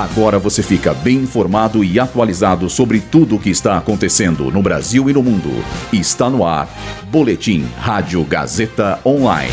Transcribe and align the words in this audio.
Agora 0.00 0.38
você 0.38 0.62
fica 0.62 0.94
bem 0.94 1.16
informado 1.18 1.84
e 1.84 2.00
atualizado 2.00 2.70
sobre 2.70 3.00
tudo 3.00 3.36
o 3.36 3.38
que 3.38 3.50
está 3.50 3.76
acontecendo 3.76 4.50
no 4.50 4.62
Brasil 4.62 5.10
e 5.10 5.12
no 5.12 5.22
mundo. 5.22 5.50
Está 5.92 6.30
no 6.30 6.42
ar. 6.42 6.66
Boletim 7.10 7.68
Rádio 7.76 8.24
Gazeta 8.24 8.98
Online. 9.04 9.52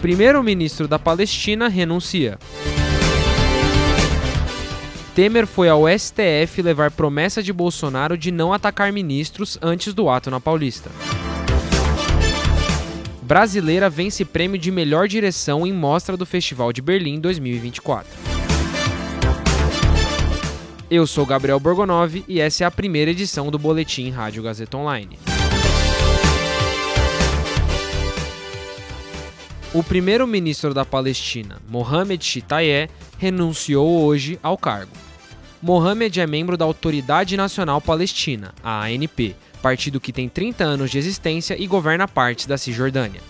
Primeiro-ministro 0.00 0.86
da 0.86 1.00
Palestina 1.00 1.66
renuncia. 1.66 2.38
Temer 5.16 5.48
foi 5.48 5.68
ao 5.68 5.88
STF 5.88 6.62
levar 6.62 6.92
promessa 6.92 7.42
de 7.42 7.52
Bolsonaro 7.52 8.16
de 8.16 8.30
não 8.30 8.52
atacar 8.52 8.92
ministros 8.92 9.58
antes 9.60 9.92
do 9.92 10.08
ato 10.08 10.30
na 10.30 10.38
Paulista. 10.38 10.92
Brasileira 13.20 13.90
vence 13.90 14.24
prêmio 14.24 14.60
de 14.60 14.70
melhor 14.70 15.08
direção 15.08 15.66
em 15.66 15.72
mostra 15.72 16.16
do 16.16 16.24
Festival 16.24 16.72
de 16.72 16.80
Berlim 16.80 17.18
2024. 17.18 18.29
Eu 20.90 21.06
sou 21.06 21.24
Gabriel 21.24 21.60
Borgonov 21.60 22.24
e 22.26 22.40
essa 22.40 22.64
é 22.64 22.66
a 22.66 22.70
primeira 22.70 23.12
edição 23.12 23.48
do 23.48 23.60
Boletim 23.60 24.10
Rádio 24.10 24.42
Gazeta 24.42 24.76
Online. 24.76 25.20
O 29.72 29.84
primeiro-ministro 29.84 30.74
da 30.74 30.84
Palestina, 30.84 31.62
Mohamed 31.68 32.24
Shitayeh, 32.24 32.90
renunciou 33.18 34.02
hoje 34.02 34.36
ao 34.42 34.58
cargo. 34.58 34.90
Mohamed 35.62 36.20
é 36.20 36.26
membro 36.26 36.56
da 36.56 36.64
Autoridade 36.64 37.36
Nacional 37.36 37.80
Palestina, 37.80 38.52
a 38.60 38.86
ANP, 38.86 39.36
partido 39.62 40.00
que 40.00 40.12
tem 40.12 40.28
30 40.28 40.64
anos 40.64 40.90
de 40.90 40.98
existência 40.98 41.54
e 41.56 41.68
governa 41.68 42.08
partes 42.08 42.46
da 42.46 42.58
Cisjordânia. 42.58 43.20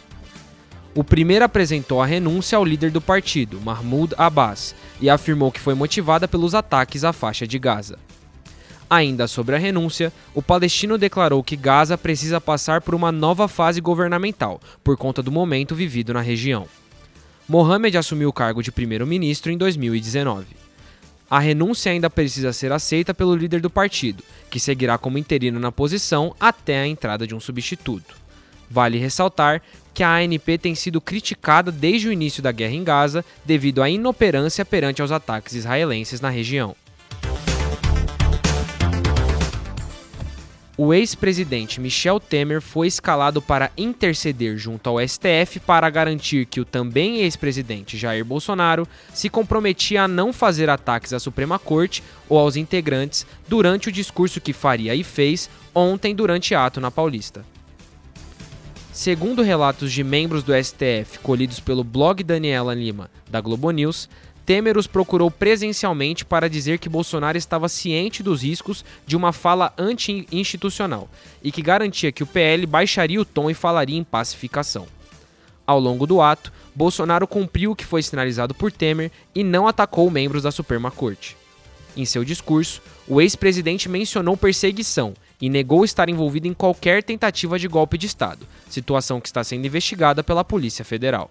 O 0.93 1.05
primeiro 1.05 1.45
apresentou 1.45 2.03
a 2.03 2.07
renúncia 2.07 2.59
ao 2.59 2.65
líder 2.65 2.91
do 2.91 3.01
partido, 3.01 3.61
Mahmoud 3.61 4.13
Abbas, 4.19 4.75
e 5.01 5.09
afirmou 5.09 5.53
que 5.53 5.61
foi 5.61 5.75
motivada 5.75 6.27
pelos 6.27 6.53
ataques 6.53 7.05
à 7.05 7.13
faixa 7.13 7.47
de 7.47 7.59
Gaza. 7.61 7.97
Ainda 8.89 9.29
sobre 9.29 9.55
a 9.55 9.59
renúncia, 9.59 10.13
o 10.35 10.43
palestino 10.43 10.99
declarou 10.99 11.45
que 11.45 11.55
Gaza 11.55 11.97
precisa 11.97 12.41
passar 12.41 12.81
por 12.81 12.93
uma 12.93 13.13
nova 13.13 13.47
fase 13.47 13.81
governamental, 13.81 14.61
por 14.83 14.97
conta 14.97 15.23
do 15.23 15.31
momento 15.31 15.77
vivido 15.77 16.13
na 16.13 16.21
região. 16.21 16.67
Mohamed 17.49 17.97
assumiu 17.97 18.29
o 18.29 18.33
cargo 18.33 18.61
de 18.61 18.73
primeiro-ministro 18.73 19.53
em 19.53 19.57
2019. 19.57 20.47
A 21.31 21.39
renúncia 21.39 21.93
ainda 21.93 22.11
precisa 22.11 22.53
ser 22.53 22.73
aceita 22.73 23.15
pelo 23.15 23.37
líder 23.37 23.61
do 23.61 23.71
partido, 23.71 24.25
que 24.51 24.59
seguirá 24.59 24.99
como 24.99 25.19
interino 25.19 25.61
na 25.61 25.71
posição 25.71 26.35
até 26.41 26.81
a 26.81 26.87
entrada 26.89 27.25
de 27.29 27.35
um 27.35 27.39
substituto. 27.39 28.17
Vale 28.69 28.99
ressaltar 28.99 29.63
que 29.93 30.03
a 30.03 30.17
ANP 30.17 30.59
tem 30.59 30.75
sido 30.75 31.01
criticada 31.01 31.71
desde 31.73 32.09
o 32.09 32.13
início 32.13 32.43
da 32.43 32.53
guerra 32.53 32.75
em 32.75 32.85
Gaza 32.85 33.25
devido 33.45 33.83
à 33.83 33.91
inoperância 33.91 34.65
perante 34.65 35.03
aos 35.03 35.13
ataques 35.13 35.55
israelenses 35.55 36.21
na 36.21 36.31
região. 36.31 36.75
O 40.83 40.95
ex-presidente 40.95 41.79
Michel 41.79 42.19
Temer 42.19 42.63
foi 42.63 42.87
escalado 42.87 43.43
para 43.43 43.71
interceder 43.77 44.57
junto 44.57 44.89
ao 44.89 44.99
STF 45.07 45.61
para 45.61 45.91
garantir 45.91 46.47
que 46.47 46.59
o 46.59 46.65
também 46.65 47.19
ex-presidente 47.21 47.99
Jair 47.99 48.25
Bolsonaro 48.25 48.89
se 49.13 49.29
comprometia 49.29 50.05
a 50.05 50.09
não 50.09 50.33
fazer 50.33 50.71
ataques 50.71 51.13
à 51.13 51.19
Suprema 51.19 51.59
Corte 51.59 52.03
ou 52.27 52.39
aos 52.39 52.57
integrantes 52.57 53.27
durante 53.47 53.91
o 53.91 53.93
discurso 53.93 54.41
que 54.41 54.55
faria 54.55 54.95
e 54.95 55.05
fez 55.05 55.51
ontem 55.75 56.15
durante 56.15 56.55
ato 56.55 56.81
na 56.81 56.91
Paulista. 56.91 57.45
Segundo 58.93 59.43
relatos 59.43 59.93
de 59.93 60.03
membros 60.03 60.43
do 60.43 60.53
STF 60.53 61.21
colhidos 61.23 61.61
pelo 61.61 61.85
blog 61.85 62.25
Daniela 62.25 62.75
Lima, 62.75 63.09
da 63.31 63.41
Globo 63.41 63.71
News, 63.71 64.09
Temer 64.45 64.77
os 64.77 64.89
procurou 64.89 65.31
presencialmente 65.31 66.25
para 66.25 66.51
dizer 66.51 66.81
que 66.81 66.89
Bolsonaro 66.89 67.39
estava 67.39 67.69
ciente 67.69 68.21
dos 68.21 68.43
riscos 68.43 68.85
de 69.07 69.17
uma 69.17 69.33
fala 69.33 69.73
anti-institucional 69.79 71.09
e 71.41 71.53
que 71.53 71.63
garantia 71.63 72.11
que 72.11 72.25
o 72.25 72.27
PL 72.27 72.67
baixaria 72.67 73.21
o 73.21 73.25
tom 73.25 73.49
e 73.49 73.55
falaria 73.55 73.97
em 73.97 74.03
pacificação. 74.03 74.89
Ao 75.65 75.79
longo 75.79 76.05
do 76.05 76.21
ato, 76.21 76.53
Bolsonaro 76.75 77.29
cumpriu 77.29 77.71
o 77.71 77.77
que 77.77 77.87
foi 77.87 78.03
sinalizado 78.03 78.55
por 78.55 78.73
Temer 78.73 79.13
e 79.33 79.45
não 79.45 79.69
atacou 79.69 80.11
membros 80.11 80.43
da 80.43 80.51
Suprema 80.51 80.91
Corte. 80.91 81.37
Em 81.97 82.05
seu 82.05 82.25
discurso, 82.25 82.83
o 83.07 83.21
ex-presidente 83.21 83.89
mencionou 83.89 84.37
perseguição 84.37 85.15
e 85.41 85.49
negou 85.49 85.85
estar 85.85 86.09
envolvido 86.09 86.47
em 86.47 86.55
qualquer 86.55 87.03
tentativa 87.03 87.59
de 87.59 87.67
golpe 87.67 87.97
de 87.97 88.07
Estado, 88.07 88.47
situação 88.69 89.21
que 89.21 89.29
está 89.29 89.43
sendo 89.43 89.67
investigada 89.67 90.23
pela 90.23 90.45
Polícia 90.45 90.85
Federal. 90.85 91.31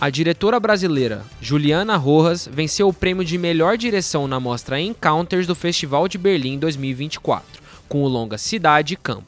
A 0.00 0.10
diretora 0.10 0.60
brasileira 0.60 1.24
Juliana 1.40 1.96
Rojas 1.96 2.48
venceu 2.50 2.86
o 2.86 2.92
prêmio 2.92 3.24
de 3.24 3.36
melhor 3.36 3.76
direção 3.76 4.28
na 4.28 4.38
mostra 4.38 4.80
Encounters 4.80 5.44
do 5.44 5.56
Festival 5.56 6.06
de 6.06 6.16
Berlim 6.16 6.56
2024, 6.56 7.60
com 7.88 8.04
o 8.04 8.08
longa 8.08 8.38
Cidade 8.38 8.94
e 8.94 8.96
Campo. 8.96 9.26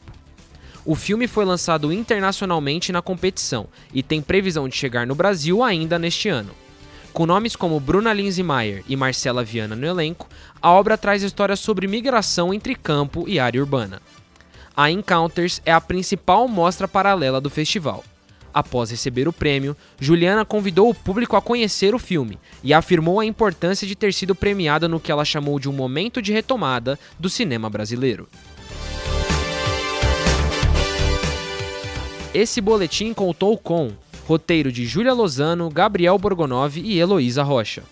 O 0.84 0.94
filme 0.94 1.26
foi 1.26 1.44
lançado 1.44 1.92
internacionalmente 1.92 2.92
na 2.92 3.02
competição 3.02 3.66
e 3.92 4.00
tem 4.00 4.22
previsão 4.22 4.68
de 4.68 4.76
chegar 4.76 5.06
no 5.06 5.14
Brasil 5.14 5.62
ainda 5.62 5.98
neste 5.98 6.28
ano. 6.28 6.52
Com 7.12 7.26
nomes 7.26 7.56
como 7.56 7.80
Bruna 7.80 8.12
Lindsmeyer 8.12 8.84
e 8.88 8.96
Marcela 8.96 9.42
Viana 9.42 9.74
no 9.74 9.86
elenco, 9.86 10.28
a 10.62 10.70
obra 10.70 10.96
traz 10.96 11.22
histórias 11.22 11.58
sobre 11.58 11.88
migração 11.88 12.54
entre 12.54 12.74
campo 12.74 13.24
e 13.26 13.38
área 13.38 13.60
urbana. 13.60 14.00
A 14.76 14.90
Encounters 14.90 15.60
é 15.66 15.72
a 15.72 15.80
principal 15.80 16.46
mostra 16.46 16.86
paralela 16.86 17.40
do 17.40 17.50
festival. 17.50 18.04
Após 18.54 18.90
receber 18.90 19.28
o 19.28 19.32
prêmio, 19.32 19.76
Juliana 19.98 20.44
convidou 20.44 20.88
o 20.88 20.94
público 20.94 21.36
a 21.36 21.42
conhecer 21.42 21.94
o 21.94 21.98
filme 21.98 22.38
e 22.62 22.72
afirmou 22.72 23.20
a 23.20 23.26
importância 23.26 23.86
de 23.86 23.94
ter 23.94 24.12
sido 24.12 24.34
premiada 24.34 24.88
no 24.88 25.00
que 25.00 25.12
ela 25.12 25.24
chamou 25.24 25.58
de 25.58 25.68
um 25.68 25.72
momento 25.72 26.22
de 26.22 26.32
retomada 26.32 26.98
do 27.18 27.28
cinema 27.28 27.68
brasileiro. 27.68 28.28
Esse 32.32 32.60
boletim 32.60 33.12
contou 33.12 33.58
com 33.58 33.90
Roteiro 34.30 34.70
de 34.70 34.86
Júlia 34.86 35.12
Lozano, 35.12 35.68
Gabriel 35.68 36.16
Borgonov 36.16 36.76
e 36.76 37.00
Heloísa 37.00 37.42
Rocha. 37.42 37.82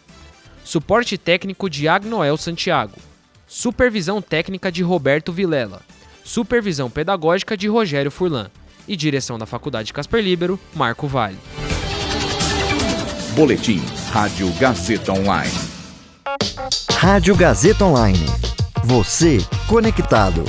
Suporte 0.63 1.19
técnico 1.19 1.69
de 1.69 1.89
Agnoel 1.89 2.37
Santiago. 2.37 2.95
Supervisão 3.45 4.23
técnica 4.23 4.71
de 4.71 4.81
Roberto 4.81 5.33
Vilela. 5.33 5.83
Supervisão 6.23 6.89
pedagógica 6.89 7.57
de 7.57 7.67
Rogério 7.67 8.13
Furlan. 8.13 8.53
E 8.87 8.95
direção 8.95 9.37
da 9.37 9.47
Faculdade 9.47 9.93
Casper 9.93 10.23
Libero, 10.23 10.61
Marco 10.77 11.09
Vale. 11.09 11.37
Boletim 13.35 13.83
Rádio 14.13 14.49
Gazeta 14.61 15.11
Online. 15.11 15.59
Rádio 16.93 17.35
Gazeta 17.35 17.85
Online. 17.85 18.27
Você 18.85 19.39
conectado. 19.67 20.45